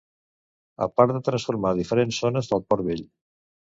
[0.85, 3.05] a part de transformar diferents zones del Port Vell